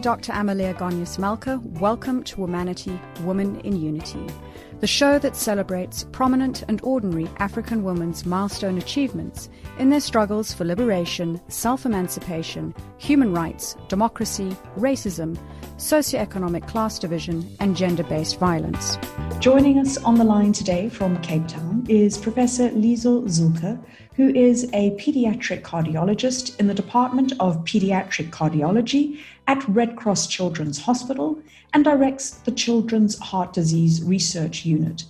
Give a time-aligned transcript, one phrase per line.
[0.00, 0.32] Dr.
[0.32, 1.60] Amalia Gonyas Malka.
[1.62, 4.26] Welcome to Womanity, Woman in Unity,
[4.80, 10.64] the show that celebrates prominent and ordinary African women's milestone achievements in their struggles for
[10.64, 15.38] liberation, self emancipation, human rights, democracy, racism,
[15.76, 18.96] socioeconomic class division, and gender based violence.
[19.38, 23.82] Joining us on the line today from Cape Town is Professor Liesl Zühlke,
[24.20, 30.78] who is a pediatric cardiologist in the Department of Pediatric Cardiology at Red Cross Children's
[30.78, 31.38] Hospital
[31.72, 35.04] and directs the Children's Heart Disease Research Unit.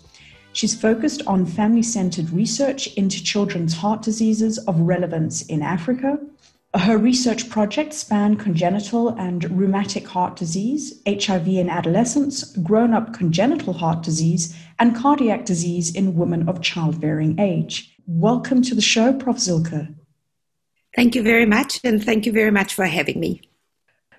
[0.53, 6.21] She's focused on family centered research into children's heart diseases of relevance in Africa.
[6.75, 13.73] Her research projects span congenital and rheumatic heart disease, HIV in adolescents, grown up congenital
[13.73, 17.97] heart disease, and cardiac disease in women of childbearing age.
[18.13, 19.37] Welcome to the show, Prof.
[19.37, 19.95] Zühlke.
[20.97, 23.41] Thank you very much, and thank you very much for having me.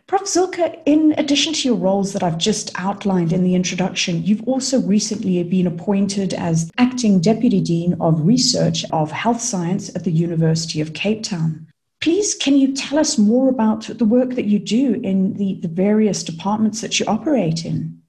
[0.07, 0.21] Prof.
[0.21, 4.79] Zühlke, in addition to your roles that I've just outlined in the introduction, you've also
[4.79, 10.79] recently been appointed as Acting Deputy Dean of Research of Health Science at the University
[10.79, 11.67] of Cape Town.
[11.99, 15.67] Please, can you tell us more about the work that you do in the, the
[15.67, 18.00] various departments that you operate in?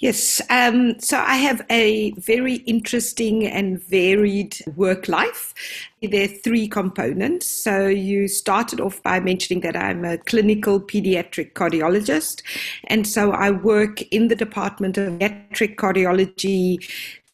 [0.00, 5.52] Yes, um, so I have a very interesting and varied work life.
[6.00, 7.46] There are three components.
[7.46, 12.40] So you started off by mentioning that I'm a clinical pediatric cardiologist.
[12.84, 16.78] And so I work in the Department of Pediatric Cardiology,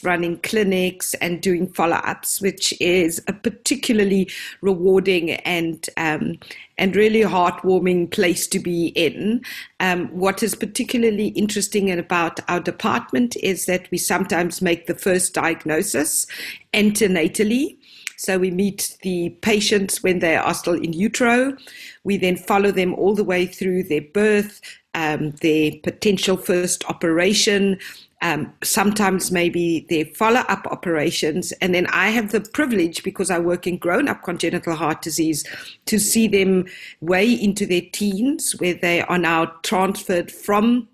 [0.03, 4.29] running clinics and doing follow ups, which is a particularly
[4.61, 6.39] rewarding and um,
[6.79, 9.43] and really heartwarming place to be in.
[9.81, 15.35] Um, what is particularly interesting about our department is that we sometimes make the first
[15.35, 16.27] diagnosis
[16.75, 17.79] antenatally.
[18.19, 21.57] So we meet the patients when they are still in utero.
[22.05, 24.61] We then follow them all the way through their birth,
[24.95, 27.79] um, their potential first operation,
[28.23, 31.53] um, sometimes maybe their follow up operations.
[31.61, 35.45] And then I have the privilege, because I work in grown up congenital heart disease,
[35.87, 36.67] to see them
[37.01, 40.89] way into their teens, where they are now transferred from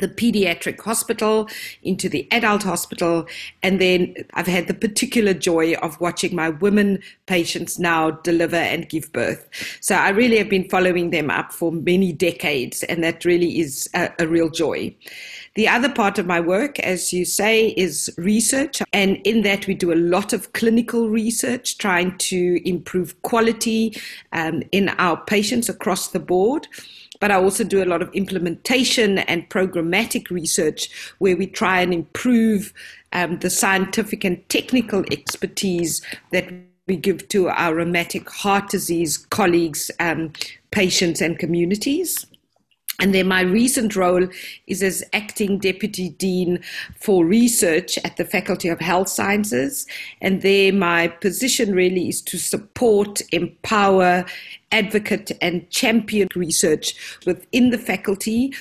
[0.00, 1.48] the pediatric hospital
[1.84, 3.28] into the adult hospital.
[3.62, 8.88] And then I've had the particular joy of watching my women patients now deliver and
[8.88, 9.48] give birth.
[9.80, 13.88] So I really have been following them up for many decades, and that really is
[13.94, 14.96] a, a real joy.
[15.54, 18.82] The other part of my work, as you say, is research.
[18.92, 23.96] And in that, we do a lot of clinical research, trying to improve quality
[24.32, 26.66] um, in our patients across the board
[27.20, 31.94] but I also do a lot of implementation and programmatic research where we try and
[31.94, 32.74] improve
[33.12, 36.52] um, the scientific and technical expertise that
[36.86, 40.32] we give to our rheumatic heart disease colleagues, um,
[40.70, 42.26] patients, and communities.
[43.00, 44.28] And then my recent role
[44.66, 46.60] is as acting deputy dean
[47.00, 49.86] for research at the Faculty of Health Sciences.
[50.20, 54.24] And there my position really is to support, empower,
[54.70, 56.94] advocate, and champion research
[57.26, 58.52] within the faculty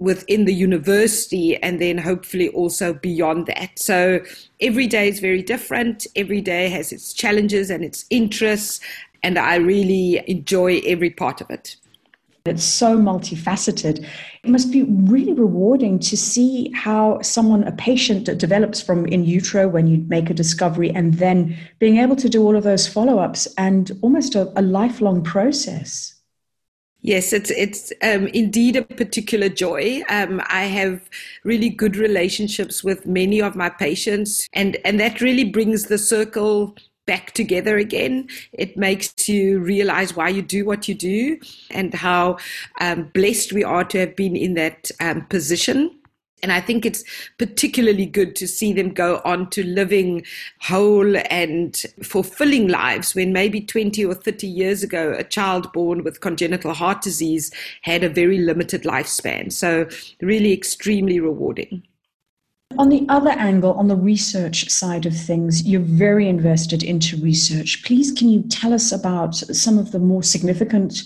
[0.00, 3.78] within the university and then hopefully also beyond that.
[3.78, 4.20] So
[4.60, 6.06] every day is very different.
[6.16, 8.80] Every day has its challenges and its interests,
[9.22, 11.76] and I really enjoy every part of it.
[12.46, 14.06] It's so multifaceted.
[14.42, 19.66] It must be really rewarding to see how someone, a patient, develops from in utero
[19.66, 23.18] when you make a discovery and then being able to do all of those follow
[23.18, 26.20] ups and almost a, a lifelong process.
[27.00, 30.02] Yes, it's it's um, indeed a particular joy.
[30.10, 31.08] Um, I have
[31.44, 36.76] really good relationships with many of my patients, and and that really brings the circle
[37.06, 38.28] back together again.
[38.52, 41.38] It makes you realize why you do what you do
[41.70, 42.38] and how
[42.80, 45.98] um, blessed we are to have been in that um, position.
[46.42, 47.04] And I think it's
[47.38, 50.26] particularly good to see them go on to living
[50.60, 56.20] whole and fulfilling lives when maybe 20 or 30 years ago, a child born with
[56.20, 57.50] congenital heart disease
[57.80, 59.50] had a very limited lifespan.
[59.50, 59.88] So,
[60.20, 61.82] really extremely rewarding.
[62.76, 67.84] On the other angle, on the research side of things, you're very invested into research.
[67.84, 71.04] Please, can you tell us about some of the more significant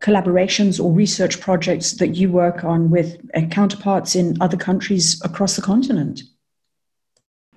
[0.00, 3.20] collaborations or research projects that you work on with
[3.50, 6.22] counterparts in other countries across the continent?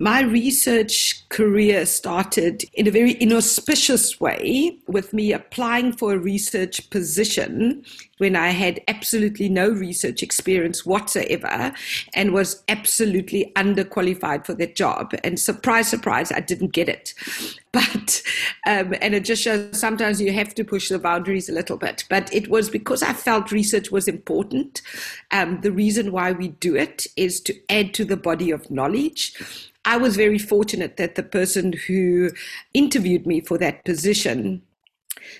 [0.00, 6.90] My research career started in a very inauspicious way with me applying for a research
[6.90, 7.84] position
[8.18, 11.72] when I had absolutely no research experience whatsoever
[12.12, 15.14] and was absolutely underqualified for that job.
[15.22, 17.14] And surprise, surprise, I didn't get it.
[17.72, 18.20] but
[18.66, 22.04] um, and it just shows sometimes you have to push the boundaries a little bit.
[22.10, 24.82] But it was because I felt research was important.
[25.30, 29.70] Um, the reason why we do it is to add to the body of knowledge.
[29.84, 32.30] I was very fortunate that the person who
[32.72, 34.62] interviewed me for that position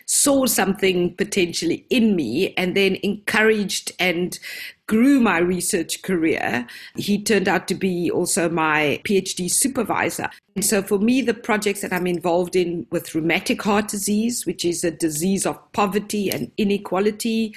[0.06, 4.38] saw something potentially in me and then encouraged and
[4.86, 6.66] grew my research career.
[6.96, 10.28] He turned out to be also my PhD supervisor.
[10.56, 14.64] And so for me, the projects that I'm involved in with rheumatic heart disease, which
[14.64, 17.54] is a disease of poverty and inequality,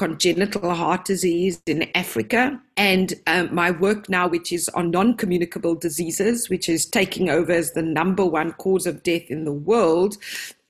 [0.00, 5.74] congenital heart disease in Africa, and um, my work now, which is on non communicable
[5.74, 10.16] diseases, which is taking over as the number one cause of death in the world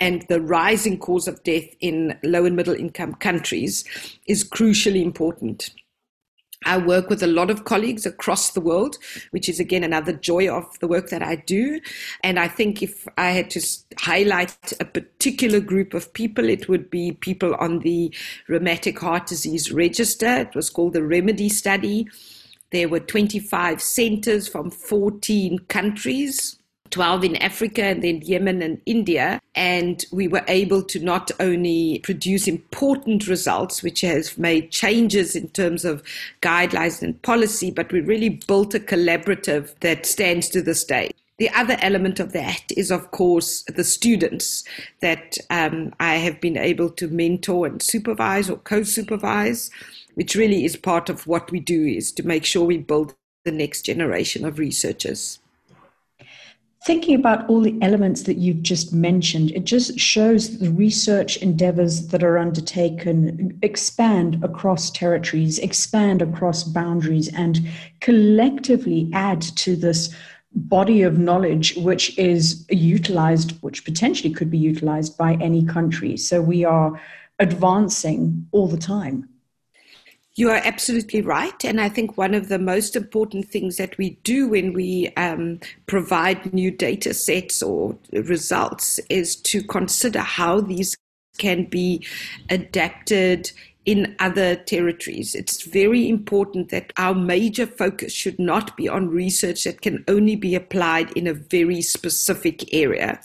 [0.00, 3.84] and the rising cause of death in low and middle income countries,
[4.26, 5.70] is crucially important.
[6.66, 8.98] I work with a lot of colleagues across the world,
[9.30, 11.80] which is again another joy of the work that I do.
[12.22, 13.66] And I think if I had to
[13.98, 18.14] highlight a particular group of people, it would be people on the
[18.46, 20.28] rheumatic heart disease register.
[20.28, 22.08] It was called the Remedy Study.
[22.72, 26.59] There were 25 centers from 14 countries
[26.90, 29.40] 12 in Africa and then Yemen and India.
[29.54, 35.48] And we were able to not only produce important results, which has made changes in
[35.48, 36.02] terms of
[36.42, 41.10] guidelines and policy, but we really built a collaborative that stands to this day.
[41.40, 44.62] The other element of that is, of course, the students
[45.00, 49.70] that um, I have been able to mentor and supervise or co supervise,
[50.16, 53.14] which really is part of what we do, is to make sure we build
[53.46, 55.39] the next generation of researchers.
[56.82, 62.08] Thinking about all the elements that you've just mentioned, it just shows the research endeavors
[62.08, 67.60] that are undertaken expand across territories, expand across boundaries, and
[68.00, 70.14] collectively add to this
[70.54, 76.16] body of knowledge which is utilized, which potentially could be utilized by any country.
[76.16, 76.98] So we are
[77.38, 79.29] advancing all the time.
[80.34, 81.64] You are absolutely right.
[81.64, 85.60] And I think one of the most important things that we do when we um,
[85.86, 90.96] provide new data sets or results is to consider how these
[91.38, 92.06] can be
[92.48, 93.50] adapted
[93.86, 95.34] in other territories.
[95.34, 100.36] It's very important that our major focus should not be on research that can only
[100.36, 103.20] be applied in a very specific area.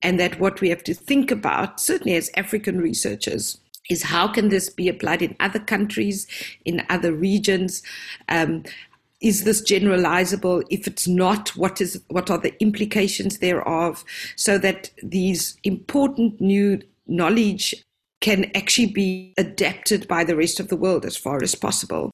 [0.00, 4.48] And that what we have to think about, certainly as African researchers, is how can
[4.48, 6.26] this be applied in other countries,
[6.64, 7.82] in other regions?
[8.28, 8.64] Um,
[9.20, 10.62] is this generalizable?
[10.70, 14.04] If it's not, what is what are the implications thereof?
[14.36, 17.74] So that these important new knowledge
[18.20, 22.10] can actually be adapted by the rest of the world as far as possible.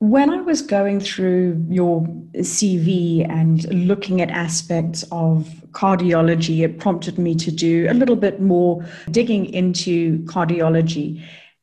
[0.00, 2.02] When I was going through your
[2.36, 8.40] CV and looking at aspects of cardiology, it prompted me to do a little bit
[8.40, 11.20] more digging into cardiology.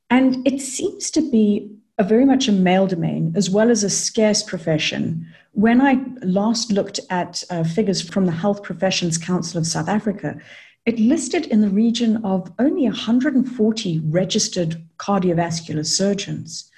[0.09, 3.89] And it seems to be a very much a male domain as well as a
[3.89, 5.25] scarce profession.
[5.53, 10.37] When I last looked at uh, figures from the Health Professions Council of South Africa,
[10.85, 16.69] it listed in the region of only 140 registered cardiovascular surgeons.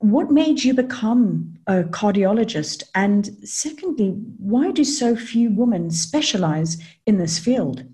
[0.00, 2.84] What made you become a cardiologist?
[2.94, 4.08] And secondly,
[4.38, 7.84] why do so few women specialize in this field?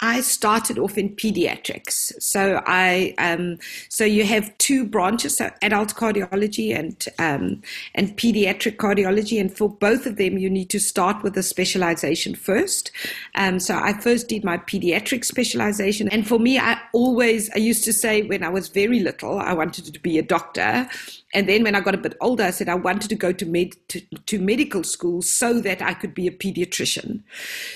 [0.00, 2.12] I started off in pediatrics.
[2.22, 7.62] So I um, so you have two branches, so adult cardiology and um,
[7.94, 12.34] and pediatric cardiology, and for both of them you need to start with a specialization
[12.34, 12.92] first.
[13.34, 17.84] Um, so I first did my pediatric specialization, and for me, I always I used
[17.84, 20.88] to say when I was very little I wanted to be a doctor,
[21.34, 23.46] and then when I got a bit older, I said I wanted to go to
[23.46, 27.22] med to, to medical school so that I could be a pediatrician.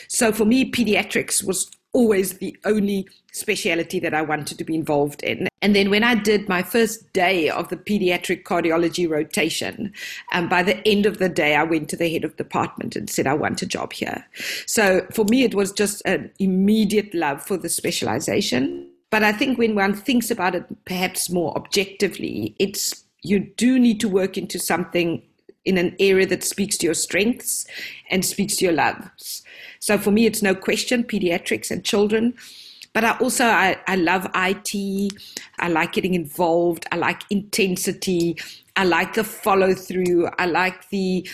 [0.07, 5.23] So for me, pediatrics was always the only speciality that I wanted to be involved
[5.23, 5.49] in.
[5.61, 9.93] And then when I did my first day of the pediatric cardiology rotation,
[10.33, 13.09] um, by the end of the day, I went to the head of department and
[13.09, 14.27] said, I want a job here.
[14.67, 18.89] So for me, it was just an immediate love for the specialization.
[19.11, 24.01] But I think when one thinks about it perhaps more objectively, it's you do need
[24.01, 25.23] to work into something
[25.65, 27.67] in an area that speaks to your strengths
[28.11, 29.43] and speaks to your loves.
[29.83, 32.35] So for me, it's no question pediatrics and children.
[32.93, 35.12] But I also I, I love IT.
[35.59, 36.87] I like getting involved.
[36.93, 38.37] I like intensity.
[38.77, 40.29] I like the follow through.
[40.39, 41.29] I like the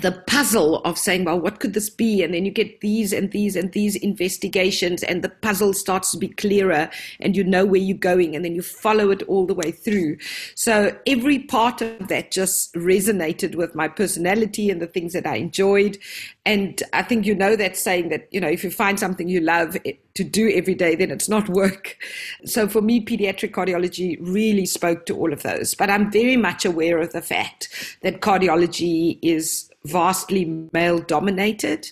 [0.00, 2.22] the puzzle of saying, well, what could this be?
[2.22, 6.18] And then you get these and these and these investigations, and the puzzle starts to
[6.18, 6.88] be clearer,
[7.20, 10.16] and you know where you're going, and then you follow it all the way through.
[10.54, 15.36] So every part of that just resonated with my personality and the things that I
[15.36, 15.98] enjoyed.
[16.46, 19.40] And I think you know that saying that, you know, if you find something you
[19.40, 19.76] love
[20.14, 21.96] to do every day, then it's not work.
[22.44, 25.74] So for me, pediatric cardiology really spoke to all of those.
[25.74, 31.90] But I'm very much aware of the fact that cardiology is vastly male dominated.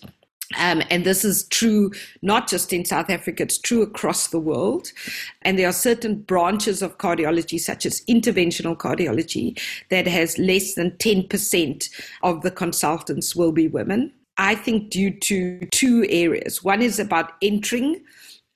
[0.59, 4.91] Um, and this is true not just in South Africa, it's true across the world.
[5.43, 9.61] And there are certain branches of cardiology, such as interventional cardiology,
[9.91, 11.89] that has less than 10%
[12.23, 14.13] of the consultants will be women.
[14.41, 16.65] I think due to two areas.
[16.65, 18.03] One is about entering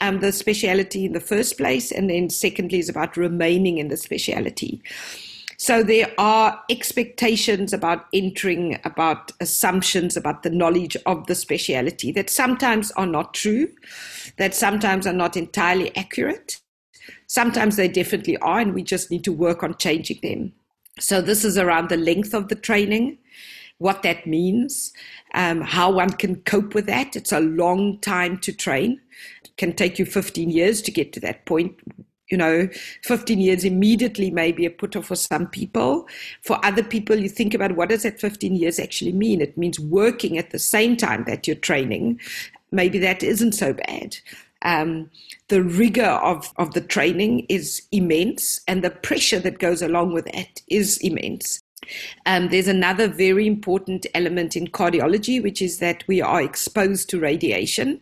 [0.01, 3.99] um, the speciality in the first place, and then secondly is about remaining in the
[3.99, 4.83] speciality.
[5.59, 12.31] So there are expectations about entering, about assumptions about the knowledge of the speciality that
[12.31, 13.69] sometimes are not true,
[14.39, 16.61] that sometimes are not entirely accurate.
[17.27, 20.55] Sometimes they definitely are, and we just need to work on changing them.
[20.99, 23.19] So this is around the length of the training,
[23.79, 24.93] what that means,
[25.35, 27.17] um, how one can cope with that.
[27.17, 29.01] It's a long time to train.
[29.45, 31.79] It can take you 15 years to get to that point
[32.31, 32.69] you know,
[33.03, 36.09] 15 years immediately may be a put off for some people.
[36.43, 39.41] For other people, you think about what does that 15 years actually mean?
[39.41, 42.19] It means working at the same time that you're training.
[42.73, 44.17] Maybe that isn't so bad.
[44.63, 45.11] Um,
[45.49, 50.25] the rigor of, of the training is immense, and the pressure that goes along with
[50.25, 51.61] that is immense.
[52.27, 57.21] Um, there's another very important element in cardiology, which is that we are exposed to
[57.21, 58.01] radiation.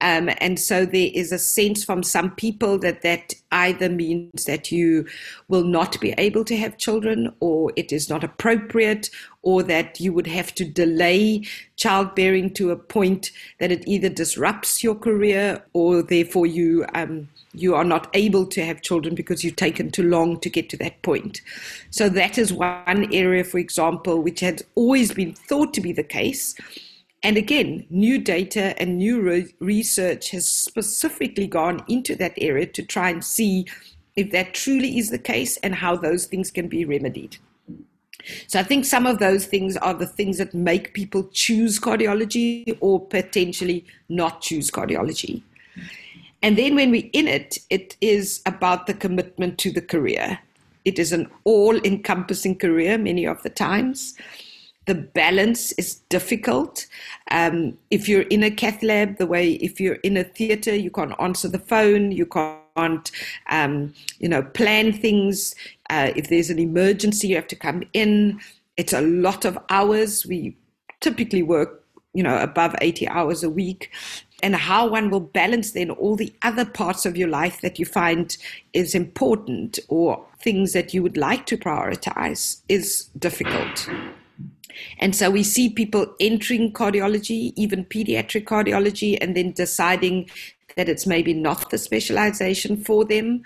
[0.00, 4.70] Um, and so there is a sense from some people that that either means that
[4.70, 5.06] you
[5.48, 9.10] will not be able to have children, or it is not appropriate,
[9.42, 11.44] or that you would have to delay
[11.76, 16.84] childbearing to a point that it either disrupts your career or therefore you.
[16.94, 20.68] Um, you are not able to have children because you've taken too long to get
[20.70, 21.40] to that point.
[21.90, 26.02] So, that is one area, for example, which had always been thought to be the
[26.02, 26.54] case.
[27.22, 32.82] And again, new data and new re- research has specifically gone into that area to
[32.82, 33.66] try and see
[34.14, 37.38] if that truly is the case and how those things can be remedied.
[38.46, 42.76] So I think some of those things are the things that make people choose cardiology
[42.80, 45.42] or potentially not choose cardiology.
[46.44, 50.38] And then when we're in it, it is about the commitment to the career.
[50.84, 54.12] It is an all encompassing career many of the times.
[54.84, 56.86] The balance is difficult.
[57.30, 60.90] Um, if you're in a cath lab, the way if you're in a theater, you
[60.90, 63.10] can't answer the phone, you can't,
[63.48, 65.54] um, you know, plan things.
[65.88, 68.38] Uh, if there's an emergency, you have to come in.
[68.76, 70.26] It's a lot of hours.
[70.26, 70.58] We
[71.00, 71.80] typically work
[72.14, 73.90] you know above 80 hours a week
[74.44, 77.86] and how one will balance then all the other parts of your life that you
[77.86, 78.36] find
[78.74, 83.88] is important or things that you would like to prioritize is difficult.
[84.98, 90.28] And so we see people entering cardiology, even pediatric cardiology, and then deciding
[90.76, 93.44] that it's maybe not the specialization for them,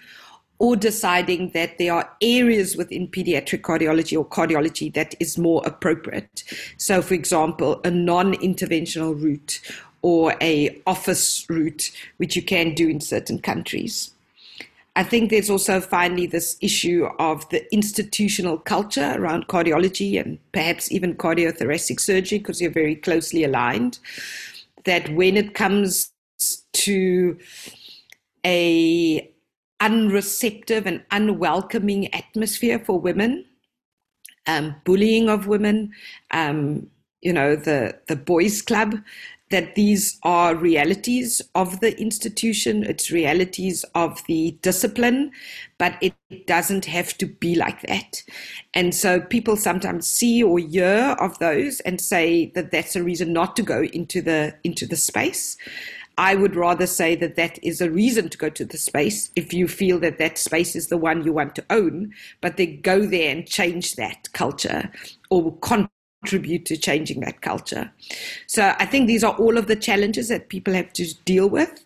[0.58, 6.42] or deciding that there are areas within pediatric cardiology or cardiology that is more appropriate.
[6.76, 9.60] So, for example, a non interventional route
[10.02, 14.12] or a office route, which you can do in certain countries.
[14.96, 20.90] I think there's also finally this issue of the institutional culture around cardiology and perhaps
[20.90, 24.00] even cardiothoracic surgery, because you're very closely aligned.
[24.84, 26.10] That when it comes
[26.72, 27.38] to
[28.44, 29.30] a
[29.80, 33.44] unreceptive and unwelcoming atmosphere for women,
[34.48, 35.92] um, bullying of women,
[36.32, 36.88] um,
[37.20, 38.96] you know, the the boys' club,
[39.50, 45.30] that these are realities of the institution, it's realities of the discipline,
[45.78, 46.14] but it
[46.46, 48.22] doesn't have to be like that.
[48.74, 53.32] And so people sometimes see or hear of those and say that that's a reason
[53.32, 55.56] not to go into the into the space.
[56.18, 59.52] I would rather say that that is a reason to go to the space if
[59.52, 63.06] you feel that that space is the one you want to own, but then go
[63.06, 64.90] there and change that culture
[65.30, 65.56] or
[66.22, 67.92] contribute to changing that culture.
[68.46, 71.84] So I think these are all of the challenges that people have to deal with.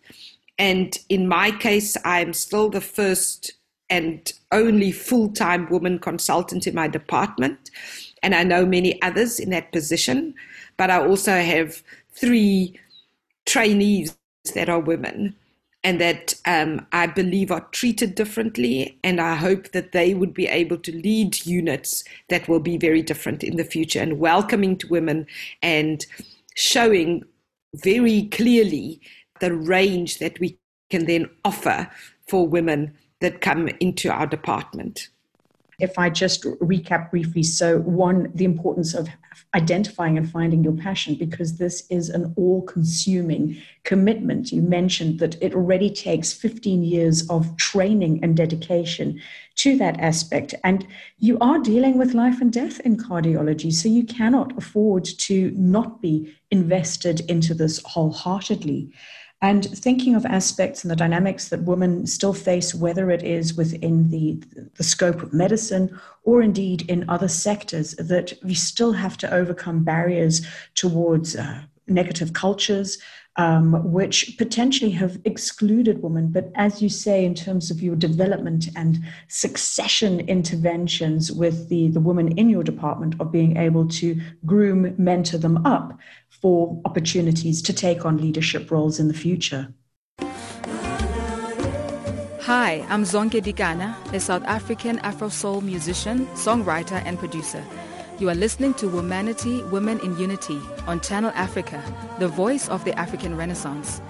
[0.58, 3.52] And in my case, I'm still the first
[3.90, 7.70] and only full time woman consultant in my department.
[8.22, 10.34] And I know many others in that position,
[10.76, 11.82] but I also have
[12.14, 12.78] three
[13.44, 14.16] trainees
[14.54, 15.36] that are women.
[15.84, 18.98] And that um, I believe are treated differently.
[19.02, 23.02] And I hope that they would be able to lead units that will be very
[23.02, 25.26] different in the future and welcoming to women
[25.62, 26.06] and
[26.54, 27.24] showing
[27.74, 29.00] very clearly
[29.40, 30.58] the range that we
[30.90, 31.90] can then offer
[32.28, 35.08] for women that come into our department
[35.82, 39.08] if I just recap briefly, so one, the importance of
[39.54, 44.52] identifying and finding your passion, because this is an all consuming commitment.
[44.52, 49.20] You mentioned that it already takes 15 years of training and dedication
[49.56, 50.54] to that aspect.
[50.64, 50.86] And
[51.18, 56.00] you are dealing with life and death in cardiology, so you cannot afford to not
[56.00, 58.92] be invested into this wholeheartedly
[59.42, 64.08] and thinking of aspects and the dynamics that women still face, whether it is within
[64.08, 64.40] the,
[64.76, 69.82] the scope of medicine or indeed in other sectors, that we still have to overcome
[69.82, 70.46] barriers
[70.76, 72.98] towards uh, negative cultures,
[73.36, 76.28] um, which potentially have excluded women.
[76.28, 78.98] But as you say, in terms of your development and
[79.28, 85.38] succession interventions with the, the women in your department of being able to groom, mentor
[85.38, 85.98] them up,
[86.40, 89.72] for opportunities to take on leadership roles in the future.
[92.42, 97.64] Hi, I'm Zonke Dikana, a South African Afro soul musician, songwriter, and producer.
[98.18, 101.82] You are listening to Womanity Women in Unity on Channel Africa,
[102.18, 104.00] the voice of the African Renaissance.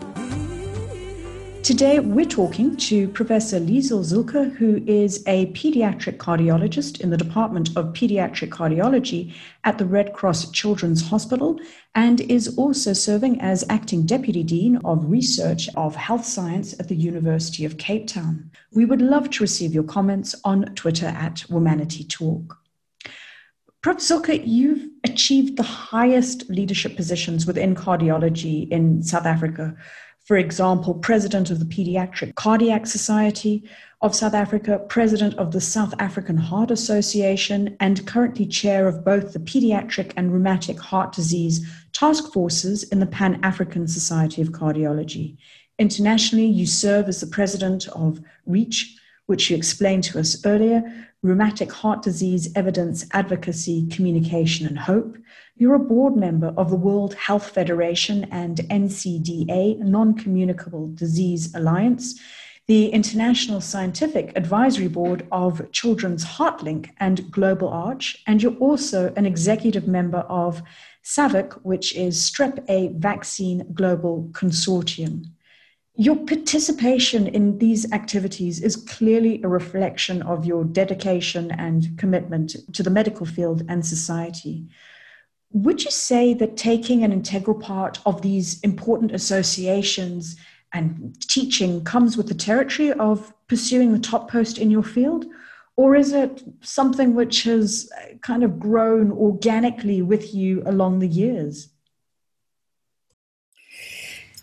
[1.63, 7.69] Today, we're talking to Professor Liesl Zühlke, who is a pediatric cardiologist in the Department
[7.77, 9.33] of Pediatric Cardiology
[9.63, 11.61] at the Red Cross Children's Hospital
[11.95, 16.97] and is also serving as acting deputy dean of research of health science at the
[16.97, 18.51] University of Cape Town.
[18.73, 22.62] We would love to receive your comments on Twitter at Womanity Talk.
[23.83, 23.99] Prof.
[23.99, 29.77] Zühlke, you've achieved the highest leadership positions within cardiology in South Africa
[30.25, 33.69] for example, president of the Pediatric Cardiac Society
[34.03, 39.33] of South Africa, president of the South African Heart Association, and currently chair of both
[39.33, 45.37] the Pediatric and Rheumatic Heart Disease task forces in the Pan African Society of Cardiology.
[45.79, 48.97] Internationally, you serve as the president of REACH,
[49.27, 50.83] which you explained to us earlier,
[51.25, 55.17] Rheumatic Heart Disease Evidence Advocacy, Communication and Hope.
[55.55, 62.21] You're a board member of the World Heart Federation and NCDA, Non Communicable Disease Alliance,
[62.67, 69.25] the International Scientific Advisory Board of Children's HeartLink and Global Arch, and you're also an
[69.25, 70.61] executive member of
[71.05, 75.27] SAVAC, which is Strep A Vaccine Global Consortium.
[75.97, 82.83] Your participation in these activities is clearly a reflection of your dedication and commitment to
[82.83, 84.67] the medical field and society.
[85.53, 90.37] Would you say that taking an integral part of these important associations
[90.73, 95.27] and teaching comes with the territory of pursuing the top post in your field?
[95.77, 97.91] Or is it something which has
[98.23, 101.69] kind of grown organically with you along the years?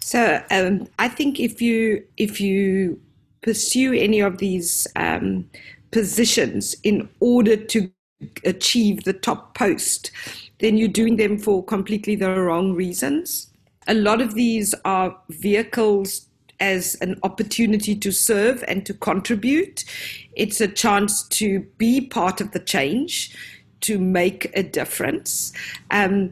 [0.10, 3.00] So um, I think if you if you
[3.43, 5.48] pursue any of these um,
[5.91, 7.91] positions in order to
[8.43, 10.10] achieve the top post,
[10.62, 13.54] then you're doing them for completely the wrong reasons.
[13.88, 16.28] A lot of these are vehicles
[16.60, 19.86] as an opportunity to serve and to contribute.
[20.34, 23.38] It's a chance to be part of the change,
[23.82, 25.54] to make a difference.
[25.91, 26.32] Um,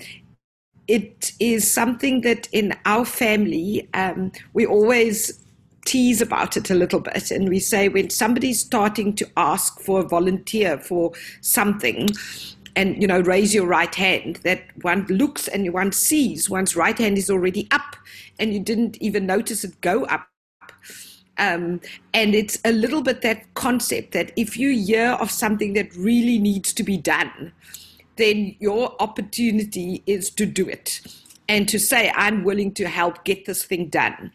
[0.88, 5.44] it is something that in our family um, we always
[5.86, 10.02] tease about it a little bit and we say when somebody's starting to ask for
[10.02, 12.10] a volunteer for something
[12.76, 16.98] and you know raise your right hand that one looks and one sees one's right
[16.98, 17.96] hand is already up
[18.40, 20.28] and you didn't even notice it go up.
[21.40, 21.82] Um,
[22.14, 26.40] and it's a little bit that concept that if you hear of something that really
[26.40, 27.52] needs to be done
[28.18, 31.02] then your opportunity is to do it
[31.48, 34.32] and to say, I'm willing to help get this thing done.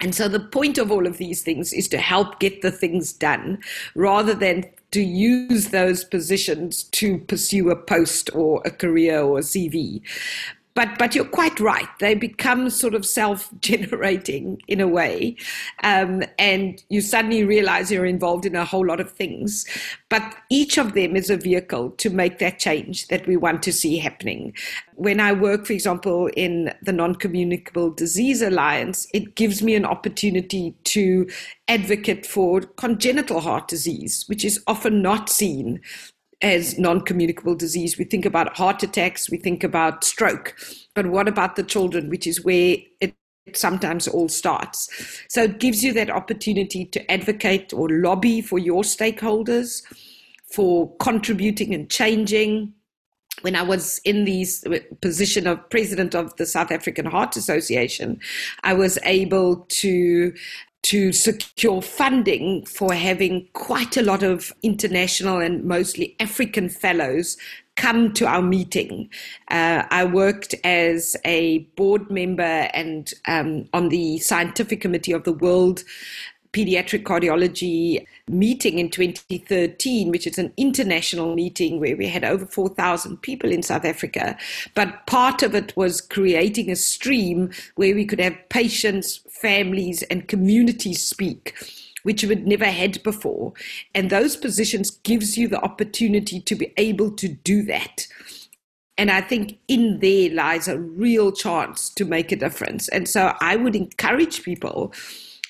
[0.00, 3.12] And so the point of all of these things is to help get the things
[3.12, 3.58] done
[3.94, 9.42] rather than to use those positions to pursue a post or a career or a
[9.42, 10.02] CV.
[10.74, 11.88] But but you're quite right.
[12.00, 15.36] They become sort of self-generating in a way,
[15.82, 19.64] um, and you suddenly realize you're involved in a whole lot of things.
[20.08, 23.72] But each of them is a vehicle to make that change that we want to
[23.72, 24.52] see happening.
[24.96, 30.74] When I work, for example, in the Non-Communicable Disease Alliance, it gives me an opportunity
[30.84, 31.28] to
[31.68, 35.80] advocate for congenital heart disease, which is often not seen
[36.44, 37.98] as non communicable disease.
[37.98, 40.54] We think about heart attacks, we think about stroke.
[40.94, 43.16] But what about the children, which is where it
[43.52, 44.88] sometimes all starts.
[45.28, 49.82] So it gives you that opportunity to advocate or lobby for your stakeholders,
[50.50, 52.72] for contributing and changing.
[53.42, 54.46] When I was in the
[55.02, 58.18] position of president of the South African Heart Association,
[58.62, 60.32] I was able to
[60.84, 67.38] to secure funding for having quite a lot of international and mostly African fellows
[67.76, 69.08] come to our meeting.
[69.50, 75.32] Uh, I worked as a board member and um, on the scientific committee of the
[75.32, 75.82] World
[76.54, 83.20] Pediatric Cardiology meeting in 2013, which is an international meeting where we had over 4,000
[83.20, 84.38] people in South Africa.
[84.74, 90.28] But part of it was creating a stream where we could have patients, families, and
[90.28, 91.54] communities speak
[92.04, 93.54] which had never had before.
[93.94, 98.06] And those positions gives you the opportunity to be able to do that.
[98.98, 102.88] And I think in there lies a real chance to make a difference.
[102.88, 104.92] And so I would encourage people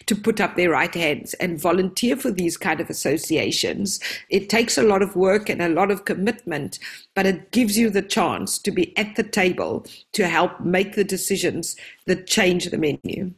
[0.07, 4.01] to put up their right hands and volunteer for these kind of associations.
[4.29, 6.79] It takes a lot of work and a lot of commitment,
[7.15, 11.05] but it gives you the chance to be at the table to help make the
[11.05, 13.33] decisions that change the menu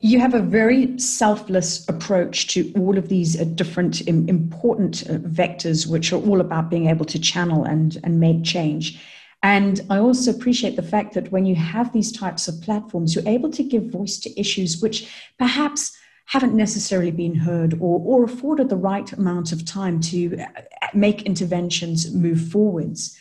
[0.00, 5.88] you have a very selfless approach to all of these uh, different important uh, vectors,
[5.88, 9.00] which are all about being able to channel and, and make change.
[9.42, 13.28] And I also appreciate the fact that when you have these types of platforms, you're
[13.28, 15.96] able to give voice to issues which perhaps
[16.26, 20.46] haven't necessarily been heard or, or afforded the right amount of time to uh,
[20.92, 23.16] make interventions move forwards.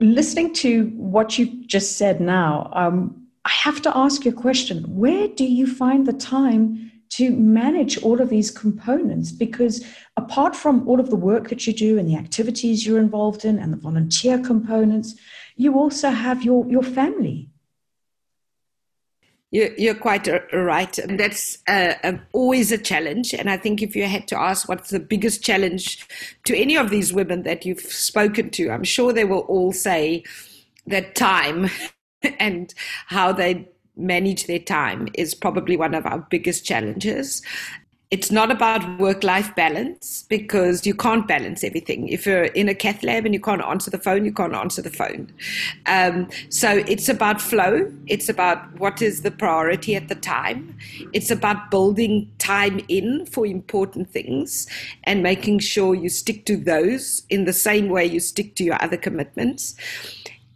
[0.00, 4.84] Listening to what you've just said now, um, I have to ask you a question.
[4.84, 9.32] Where do you find the time to manage all of these components?
[9.32, 9.84] Because
[10.16, 13.58] apart from all of the work that you do and the activities you're involved in
[13.58, 15.16] and the volunteer components,
[15.56, 17.50] you also have your, your family.
[19.52, 20.96] You're, quite right.
[20.98, 21.94] And that's uh,
[22.32, 23.34] always a challenge.
[23.34, 26.06] And I think if you had to ask what's the biggest challenge
[26.44, 30.22] to any of these women that you've spoken to, I'm sure they will all say
[30.86, 31.68] that time
[32.38, 32.72] and
[33.06, 33.68] how they
[34.00, 37.42] manage their time is probably one of our biggest challenges.
[38.10, 42.08] It's not about work life balance because you can't balance everything.
[42.08, 44.82] If you're in a cath lab and you can't answer the phone, you can't answer
[44.82, 45.32] the phone.
[45.86, 47.88] Um, so it's about flow.
[48.08, 50.76] It's about what is the priority at the time.
[51.12, 54.66] It's about building time in for important things
[55.04, 58.82] and making sure you stick to those in the same way you stick to your
[58.82, 59.76] other commitments.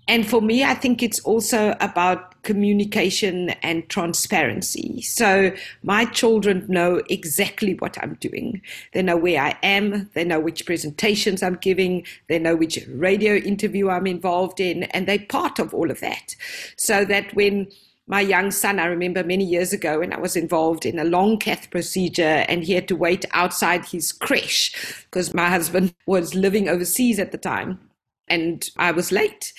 [0.07, 5.01] And for me, I think it's also about communication and transparency.
[5.01, 8.61] So my children know exactly what I'm doing.
[8.93, 10.11] They know where I am.
[10.13, 12.05] They know which presentations I'm giving.
[12.29, 14.85] They know which radio interview I'm involved in.
[14.85, 16.37] And they're part of all of that.
[16.77, 17.69] So that when
[18.07, 21.39] my young son, I remember many years ago when I was involved in a long
[21.39, 26.69] cath procedure and he had to wait outside his creche because my husband was living
[26.69, 27.81] overseas at the time
[28.29, 29.53] and I was late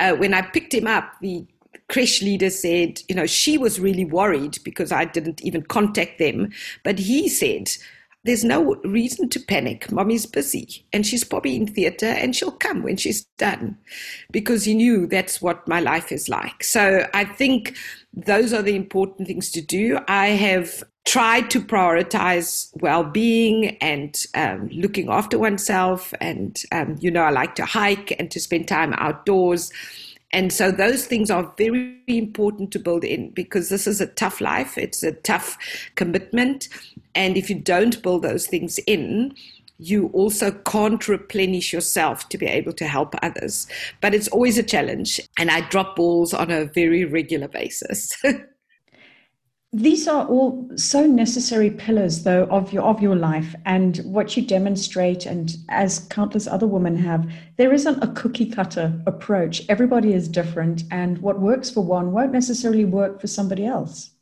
[0.00, 1.46] uh, when I picked him up, the
[1.88, 6.50] creche leader said, you know, she was really worried because I didn't even contact them.
[6.84, 7.70] But he said,
[8.24, 9.90] there's no reason to panic.
[9.92, 13.78] Mommy's busy and she's probably in theater and she'll come when she's done
[14.32, 16.64] because he knew that's what my life is like.
[16.64, 17.76] So I think
[18.12, 20.00] those are the important things to do.
[20.08, 27.22] I have tried to prioritize well-being and um, looking after oneself and um, you know
[27.22, 29.72] i like to hike and to spend time outdoors.
[30.32, 34.40] And so those things are very important to build in because this is a tough
[34.40, 34.76] life.
[34.76, 35.56] It's a tough
[35.94, 36.68] commitment.
[37.14, 39.34] And if you don't build those things in
[39.78, 43.66] you also can't replenish yourself to be able to help others.
[44.00, 45.20] But it's always a challenge.
[45.38, 48.16] And i drop balls on a very regular basis
[49.78, 54.42] These are all so necessary pillars, though, of your of your life and what you
[54.42, 55.26] demonstrate.
[55.26, 59.68] And as countless other women have, there isn't a cookie cutter approach.
[59.68, 64.12] Everybody is different, and what works for one won't necessarily work for somebody else.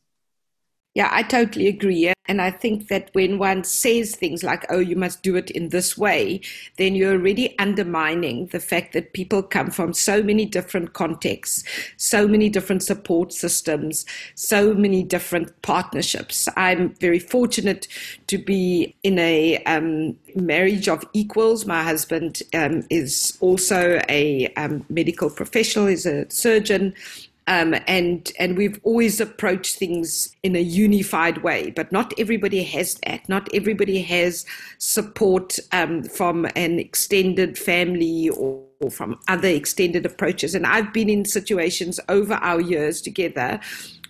[0.95, 2.13] Yeah, I totally agree.
[2.27, 5.69] And I think that when one says things like, oh, you must do it in
[5.69, 6.41] this way,
[6.79, 11.65] then you're already undermining the fact that people come from so many different contexts,
[11.97, 16.49] so many different support systems, so many different partnerships.
[16.57, 17.89] I'm very fortunate
[18.29, 21.67] to be in a um, marriage of equals.
[21.67, 26.95] My husband um, is also a um, medical professional, he's a surgeon.
[27.47, 32.95] Um, and and we've always approached things in a unified way, but not everybody has
[33.07, 33.29] that.
[33.29, 34.47] Not everybody has
[34.79, 40.55] support um, from an extended family or, or from other extended approaches.
[40.55, 43.61] And I've been in situations over our years together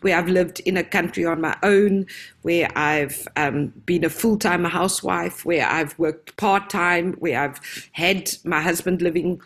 [0.05, 2.07] where I've lived in a country on my own,
[2.43, 7.89] where I've um, been a full time housewife, where I've worked part time, where I've
[7.93, 9.41] had my husband living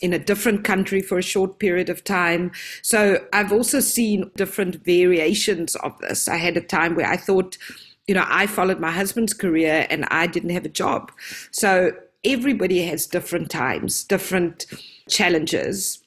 [0.00, 2.52] in a different country for a short period of time.
[2.82, 6.28] So I've also seen different variations of this.
[6.28, 7.58] I had a time where I thought,
[8.06, 11.12] you know, I followed my husband's career and I didn't have a job.
[11.50, 11.92] So
[12.24, 14.66] everybody has different times, different
[15.08, 16.02] challenges.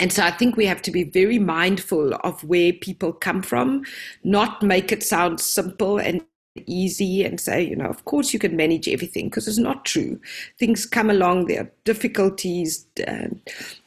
[0.00, 3.84] And so I think we have to be very mindful of where people come from,
[4.24, 6.22] not make it sound simple and
[6.66, 10.20] easy and say, you know, of course you can manage everything because it's not true.
[10.58, 12.86] Things come along, there are difficulties.
[13.06, 13.28] Uh,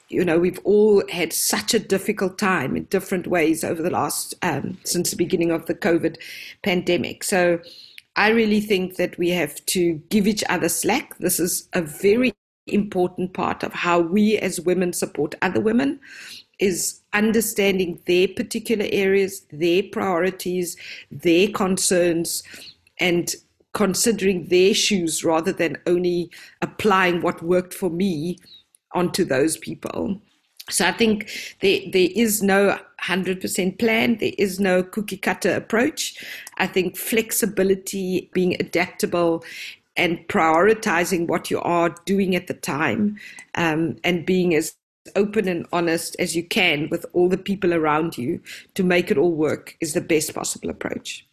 [0.10, 4.34] you know, we've all had such a difficult time in different ways over the last,
[4.42, 6.18] um, since the beginning of the COVID
[6.64, 7.24] pandemic.
[7.24, 7.60] So
[8.16, 11.18] I really think that we have to give each other slack.
[11.20, 12.34] This is a very
[12.68, 16.00] important part of how we as women support other women
[16.60, 20.78] is understanding their particular areas, their priorities,
[21.12, 22.44] their concerns,
[23.00, 23.36] and
[23.74, 26.30] considering their shoes rather than only
[26.62, 28.38] applying what worked for me
[28.94, 30.20] onto those people.
[30.70, 31.30] So I think
[31.62, 34.18] there, there is no 100% plan.
[34.18, 36.24] There is no cookie cutter approach.
[36.58, 39.44] I think flexibility, being adaptable,
[39.98, 43.18] and prioritizing what you are doing at the time
[43.56, 44.76] um, and being as
[45.16, 48.42] open and honest as you can with all the people around you
[48.76, 51.26] to make it all work is the best possible approach.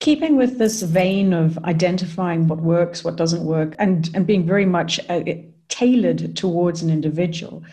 [0.00, 4.66] Keeping with this vein of identifying what works, what doesn't work, and, and being very
[4.66, 5.22] much uh,
[5.68, 7.64] tailored towards an individual,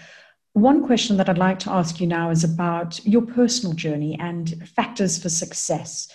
[0.54, 4.68] one question that I'd like to ask you now is about your personal journey and
[4.70, 6.08] factors for success.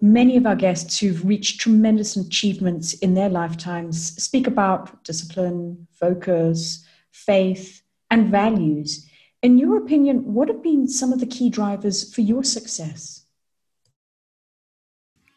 [0.00, 6.84] Many of our guests who've reached tremendous achievements in their lifetimes speak about discipline, focus,
[7.12, 9.06] faith, and values.
[9.42, 13.24] In your opinion, what have been some of the key drivers for your success?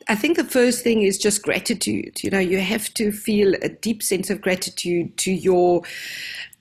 [0.08, 2.24] I think the first thing is just gratitude.
[2.24, 5.82] You know, you have to feel a deep sense of gratitude to your,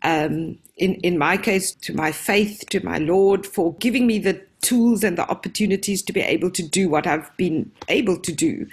[0.03, 4.41] um, in in my case, to my faith, to my Lord, for giving me the
[4.63, 8.67] tools and the opportunities to be able to do what I've been able to do,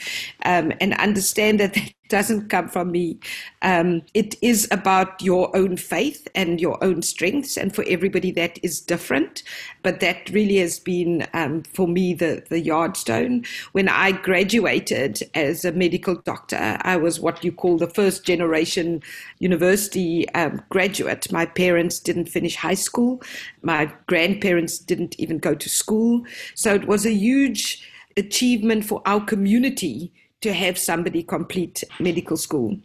[0.45, 3.17] um, and understand that that doesn't come from me.
[3.61, 8.59] Um, it is about your own faith and your own strengths, and for everybody that
[8.61, 9.43] is different.
[9.81, 13.47] But that really has been um, for me the the yardstone.
[13.71, 19.01] When I graduated as a medical doctor, I was what you call the first generation
[19.39, 21.31] university um, graduate.
[21.31, 23.21] My parents didn't finish high school.
[23.61, 26.25] My grandparents didn't even go to school.
[26.55, 32.77] So it was a huge achievement for our community to have somebody complete medical school.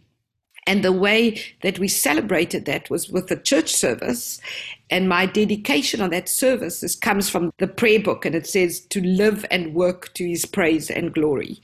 [0.67, 4.41] And the way that we celebrated that was with a church service.
[4.91, 8.81] And my dedication on that service is, comes from the prayer book, and it says,
[8.81, 11.61] To live and work to his praise and glory.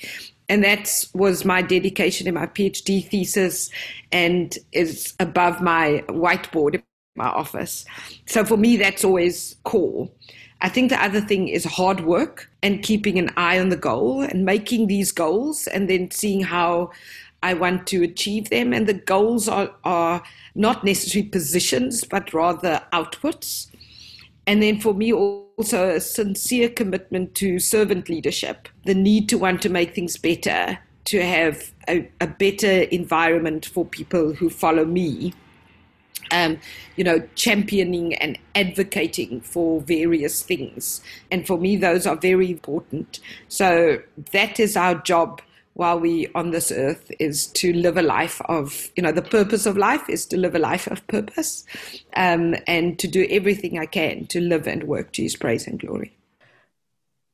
[0.49, 3.71] And that was my dedication in my PhD thesis,
[4.13, 6.83] and is above my whiteboard in
[7.17, 7.85] my office.
[8.27, 10.09] So for me, that's always core.
[10.63, 14.23] I think the other thing is hard work and keeping an eye on the goal
[14.23, 16.93] and making these goals and then seeing how
[17.43, 18.73] I want to achieve them.
[18.73, 20.23] And the goals are, are
[20.55, 23.71] not necessarily positions, but rather outputs.
[24.47, 29.63] And then for me, also a sincere commitment to servant leadership, the need to want
[29.63, 35.35] to make things better, to have a, a better environment for people who follow me
[36.33, 36.59] um,
[36.97, 41.01] you know, championing and advocating for various things.
[41.31, 43.21] And for me, those are very important.
[43.49, 45.41] So that is our job
[45.75, 49.65] while we on this earth is to live a life of you know the purpose
[49.65, 51.65] of life is to live a life of purpose
[52.15, 55.81] um, and to do everything i can to live and work to his praise and
[55.81, 56.13] glory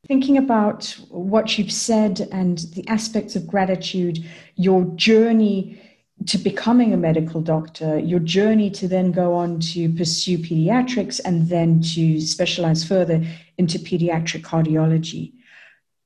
[0.07, 5.81] thinking about what you've said and the aspects of gratitude your journey
[6.26, 11.48] to becoming a medical doctor, your journey to then go on to pursue pediatrics and
[11.48, 13.24] then to specialize further
[13.57, 15.33] into pediatric cardiology.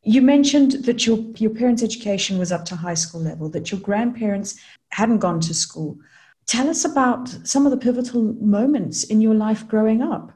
[0.05, 3.81] You mentioned that your, your parents' education was up to high school level, that your
[3.81, 5.98] grandparents hadn't gone to school.
[6.46, 10.33] Tell us about some of the pivotal moments in your life growing up.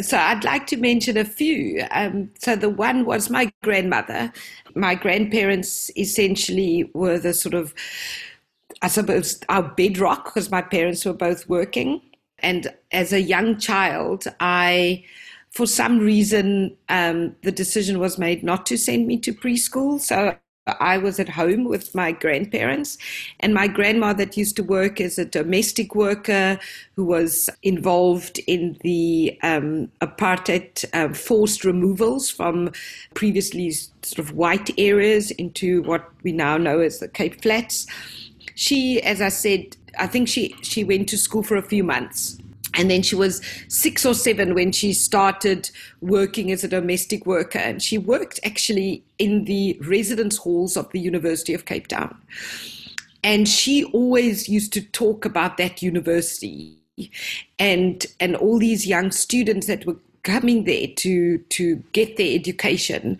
[0.00, 1.84] So I'd like to mention a few.
[1.90, 4.32] Um, so the one was my grandmother.
[4.74, 7.74] My grandparents essentially were the sort of,
[8.80, 12.00] I suppose, our bedrock because my parents were both working.
[12.38, 15.04] And as a young child, I,
[15.50, 20.00] for some reason, um, the decision was made not to send me to preschool.
[20.00, 22.96] So I was at home with my grandparents,
[23.40, 26.58] and my grandma that used to work as a domestic worker
[26.94, 32.70] who was involved in the um, apartheid uh, forced removals from
[33.14, 33.72] previously
[34.02, 37.86] sort of white areas into what we now know as the Cape Flats.
[38.54, 42.38] She, as I said, I think she, she went to school for a few months
[42.74, 47.58] and then she was six or seven when she started working as a domestic worker.
[47.58, 52.16] And she worked actually in the residence halls of the University of Cape Town.
[53.22, 56.78] And she always used to talk about that university
[57.58, 63.18] and and all these young students that were coming there to to get their education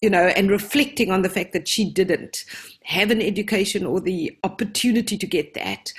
[0.00, 2.44] you know and reflecting on the fact that she didn't
[2.82, 5.92] have an education or the opportunity to get that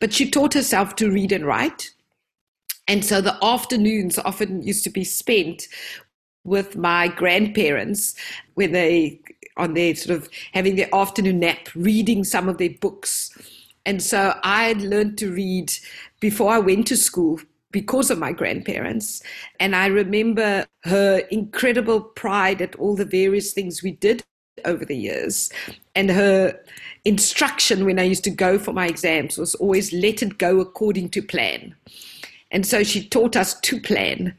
[0.00, 1.93] but she taught herself to read and write
[2.86, 5.68] and so the afternoons often used to be spent
[6.44, 8.14] with my grandparents
[8.54, 9.20] when they
[9.56, 13.30] on their sort of having their afternoon nap reading some of their books.
[13.86, 15.72] And so i had learned to read
[16.20, 19.22] before i went to school because of my grandparents.
[19.60, 24.22] And i remember her incredible pride at all the various things we did
[24.64, 25.50] over the years.
[25.94, 26.58] And her
[27.04, 31.10] instruction when i used to go for my exams was always let it go according
[31.10, 31.74] to plan
[32.54, 34.34] and so she taught us to plan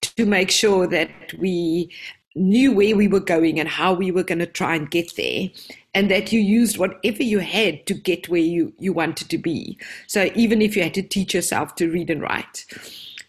[0.00, 1.90] to make sure that we
[2.34, 5.48] knew where we were going and how we were going to try and get there
[5.94, 9.78] and that you used whatever you had to get where you, you wanted to be.
[10.06, 12.64] So even if you had to teach yourself to read and write.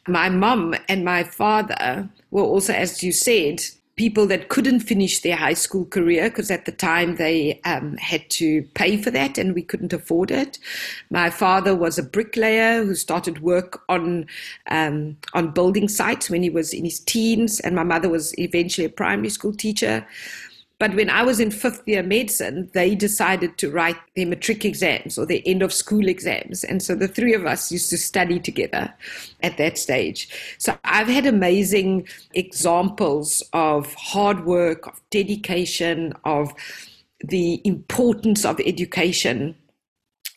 [0.07, 3.61] My mum and my father were also, as you said,
[4.01, 8.27] people that couldn't finish their high school career because at the time they um, had
[8.31, 10.57] to pay for that and we couldn't afford it.
[11.11, 14.25] My father was a bricklayer who started work on
[14.71, 18.85] um, on building sites when he was in his teens, and my mother was eventually
[18.85, 20.07] a primary school teacher.
[20.81, 25.15] But when I was in fifth year medicine, they decided to write their matric exams
[25.15, 26.63] or their end of school exams.
[26.63, 28.91] And so the three of us used to study together
[29.43, 30.27] at that stage.
[30.57, 36.51] So I've had amazing examples of hard work, of dedication, of
[37.19, 39.55] the importance of education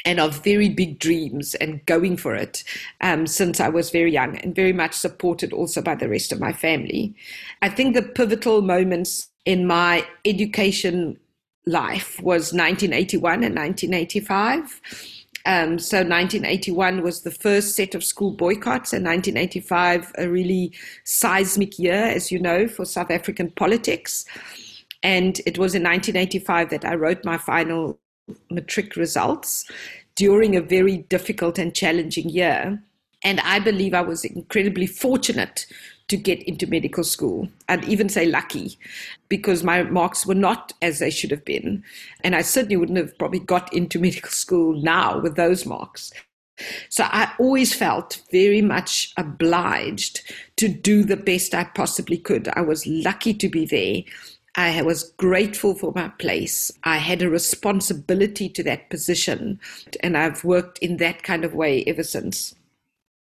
[0.04, 2.62] and of very big dreams and going for it
[3.00, 6.40] um, since I was very young and very much supported also by the rest of
[6.40, 7.14] my family.
[7.62, 11.18] I think the pivotal moments in my education
[11.66, 14.80] life was 1981 and 1985.
[15.46, 20.72] Um, so 1981 was the first set of school boycotts, and 1985 a really
[21.04, 24.24] seismic year, as you know, for South African politics.
[25.02, 27.98] And it was in 1985 that I wrote my final
[28.50, 29.70] matric results
[30.14, 32.82] during a very difficult and challenging year.
[33.22, 35.66] And I believe I was incredibly fortunate
[36.08, 37.48] to get into medical school.
[37.68, 38.78] I'd even say lucky
[39.28, 41.82] because my marks were not as they should have been.
[42.22, 46.12] And I certainly wouldn't have probably got into medical school now with those marks.
[46.88, 50.20] So I always felt very much obliged
[50.56, 52.48] to do the best I possibly could.
[52.48, 54.02] I was lucky to be there.
[54.56, 56.70] I was grateful for my place.
[56.84, 59.58] I had a responsibility to that position,
[60.00, 62.54] and I've worked in that kind of way ever since.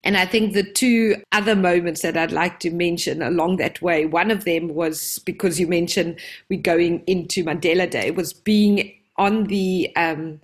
[0.04, 4.06] And I think the two other moments that I'd like to mention along that way,
[4.06, 9.46] one of them was because you mentioned we're going into Mandela Day, was being on
[9.46, 10.42] the um,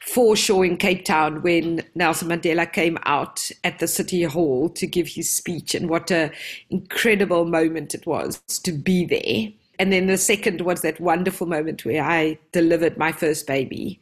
[0.00, 5.08] foreshore in Cape Town when Nelson Mandela came out at the City Hall to give
[5.08, 6.32] his speech, and what an
[6.68, 11.84] incredible moment it was to be there and then the second was that wonderful moment
[11.84, 14.00] where I delivered my first baby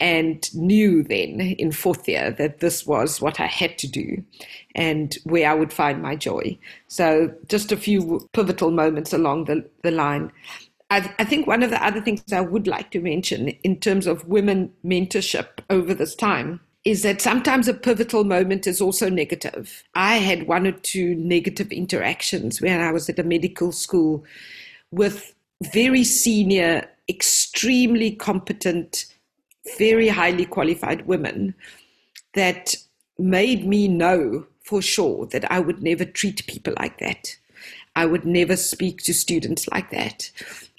[0.00, 4.24] and knew then in fourth year that this was what I had to do
[4.74, 6.58] and where I would find my joy.
[6.86, 10.32] So just a few pivotal moments along the, the line.
[10.90, 14.06] I, I think one of the other things I would like to mention in terms
[14.06, 19.84] of women mentorship over this time is that sometimes a pivotal moment is also negative.
[19.94, 24.24] I had one or two negative interactions when I was at a medical school
[24.90, 29.06] with very senior, extremely competent,
[29.78, 31.54] very highly qualified women
[32.34, 32.74] that
[33.18, 37.36] made me know for sure that I would never treat people like that.
[37.96, 40.30] I would never speak to students like that.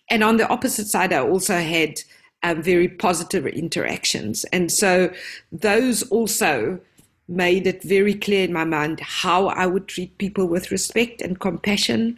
[0.10, 2.02] And on the opposite side, I also had
[2.44, 4.46] um, very positive interactions.
[4.46, 5.12] And so
[5.52, 6.80] those also
[7.28, 11.40] made it very clear in my mind how I would treat people with respect and
[11.40, 12.18] compassion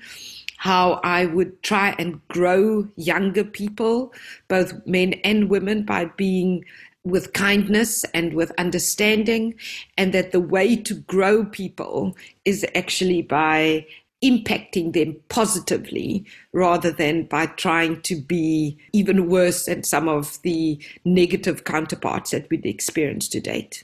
[0.61, 4.13] how I would try and grow younger people,
[4.47, 6.65] both men and women, by being
[7.03, 9.55] with kindness and with understanding,
[9.97, 13.87] and that the way to grow people is actually by
[14.23, 20.79] impacting them positively rather than by trying to be even worse than some of the
[21.03, 23.83] negative counterparts that we'd experienced to date.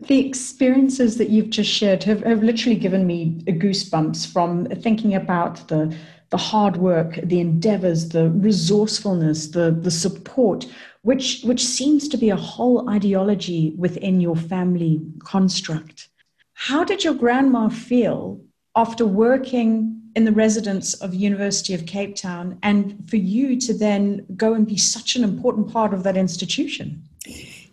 [0.00, 5.68] The experiences that you've just shared have, have literally given me goosebumps from thinking about
[5.68, 5.96] the
[6.34, 10.66] the hard work, the endeavors, the resourcefulness, the, the support,
[11.02, 16.08] which, which seems to be a whole ideology within your family construct.
[16.54, 18.40] How did your grandma feel
[18.74, 24.26] after working in the residence of University of Cape Town and for you to then
[24.36, 27.00] go and be such an important part of that institution?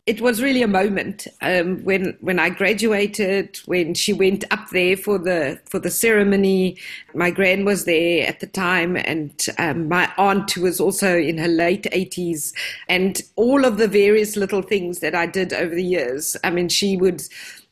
[0.07, 3.59] It was really a moment um, when when I graduated.
[3.65, 6.77] When she went up there for the for the ceremony,
[7.13, 11.37] my grand was there at the time, and um, my aunt who was also in
[11.37, 12.51] her late eighties,
[12.89, 16.35] and all of the various little things that I did over the years.
[16.43, 17.21] I mean, she would.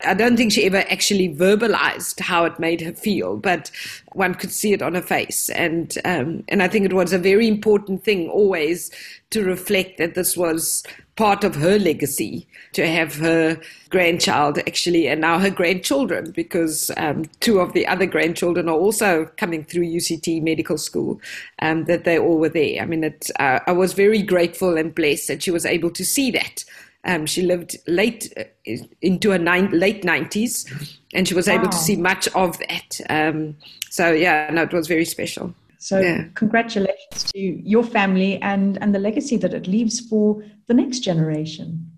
[0.05, 3.69] I don't think she ever actually verbalized how it made her feel, but
[4.13, 7.19] one could see it on her face, and um, and I think it was a
[7.19, 8.91] very important thing always
[9.31, 10.83] to reflect that this was
[11.19, 17.25] part of her legacy to have her grandchild actually and now her grandchildren because um,
[17.41, 21.19] two of the other grandchildren are also coming through UCT medical school
[21.61, 22.81] um, that they all were there.
[22.81, 26.05] I mean, it, uh, I was very grateful and blessed that she was able to
[26.05, 26.63] see that.
[27.05, 31.55] Um, she lived late uh, into her nine, late 90s and she was wow.
[31.55, 32.99] able to see much of that.
[33.09, 33.55] Um,
[33.89, 35.53] so, yeah, no, it was very special.
[35.79, 36.25] So yeah.
[36.35, 41.89] congratulations to your family and, and the legacy that it leaves for the next generation.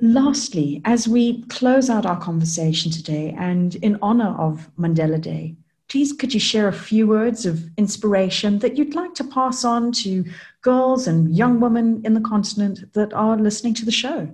[0.00, 5.56] Lastly, as we close out our conversation today and in honor of Mandela Day,
[5.88, 9.92] please could you share a few words of inspiration that you'd like to pass on
[9.92, 10.24] to
[10.68, 14.28] girls and young women in the continent that are listening to the show?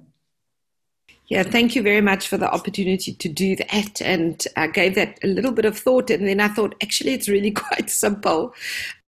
[1.29, 4.03] Yeah, thank you very much for the opportunity to do that.
[4.03, 6.11] And I gave that a little bit of thought.
[6.11, 8.53] And then I thought, actually, it's really quite simple.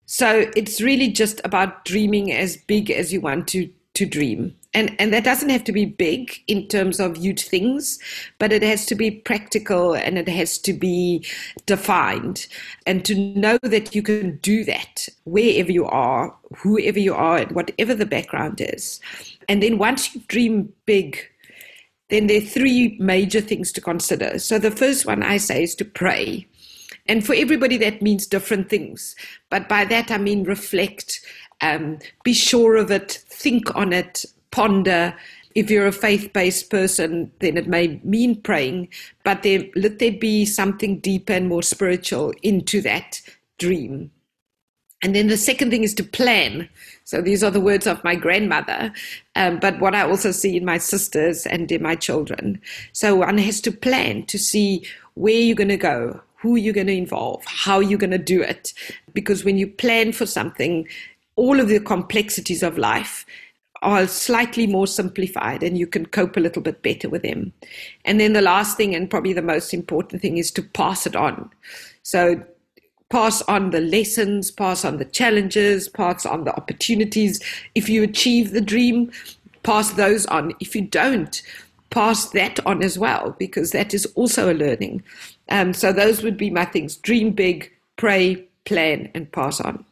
[0.07, 4.55] So it's really just about dreaming as big as you want to, to dream.
[4.75, 7.99] And, and that doesn't have to be big in terms of huge things,
[8.39, 11.25] but it has to be practical and it has to be
[11.65, 12.47] defined.
[12.87, 17.53] And to know that you can do that wherever you are, whoever you are, and
[17.53, 19.01] whatever the background is.
[19.49, 21.19] And then once you dream big,
[22.11, 24.39] then there are three major things to consider.
[24.39, 26.47] So the first one I say is to pray.
[27.09, 29.15] And for everybody, that means different things.
[29.49, 31.21] But by that, I mean reflect,
[31.61, 35.15] um, be sure of it, think on it, ponder.
[35.55, 38.89] If you're a faith based person, then it may mean praying,
[39.25, 43.23] but there, let there be something deeper and more spiritual into that
[43.59, 44.11] dream.
[45.03, 46.69] And then the second thing is to plan.
[47.05, 48.93] So these are the words of my grandmother,
[49.35, 52.61] um, but what I also see in my sisters and in my children.
[52.93, 56.87] So one has to plan to see where you're going to go, who you're going
[56.89, 58.73] to involve, how you're going to do it.
[59.13, 60.89] Because when you plan for something,
[61.37, 63.25] all of the complexities of life
[63.83, 67.53] are slightly more simplified and you can cope a little bit better with them.
[68.05, 71.15] And then the last thing, and probably the most important thing, is to pass it
[71.15, 71.51] on.
[72.03, 72.43] So
[73.11, 77.41] pass on the lessons, pass on the challenges, pass on the opportunities.
[77.75, 79.13] If you achieve the dream,
[79.63, 80.55] pass those on.
[80.59, 81.41] If you don't,
[81.91, 85.03] pass that on as well, because that is also a learning.
[85.49, 89.85] Um, so those would be my things dream big, pray, plan, and pass on.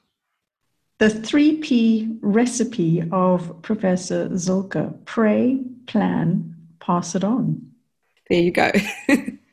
[0.98, 7.72] The 3P recipe of Professor Zühlke pray, plan, pass it on.
[8.30, 8.70] There you go.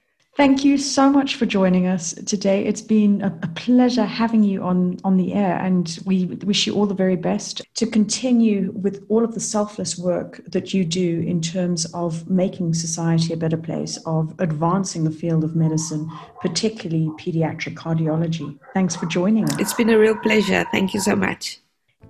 [0.41, 2.65] Thank you so much for joining us today.
[2.65, 6.87] It's been a, pleasure having you on, on the air, and we wish you all
[6.87, 11.41] the very best to continue with all of the selfless work that you do in
[11.41, 16.09] terms of making society a better place, of advancing the field of medicine,
[16.41, 18.57] particularly pediatric cardiology.
[18.73, 19.59] Thanks for joining us.
[19.59, 20.65] It's been a real pleasure.
[20.71, 21.59] Thank you so much.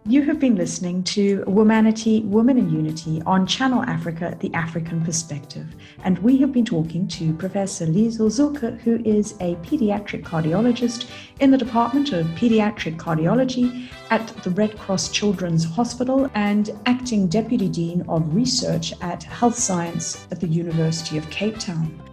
[0.08, 5.76] You have been listening to Womanity, Women in Unity on Channel Africa, The African Perspective.
[6.04, 11.08] And we have been talking to Professor Liesl Zühlke, who is a pediatric cardiologist
[11.40, 17.70] in the Department of Pediatric Cardiology at the Red Cross Children's Hospital and acting Deputy
[17.70, 22.11] Dean of Research at Health Science at the University of Cape Town.